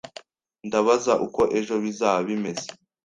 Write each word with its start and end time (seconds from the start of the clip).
Ndabaza 0.67 1.13
uko 1.25 1.41
ejo 1.59 1.75
bizaba 1.83 2.19
bimeze 2.29 2.67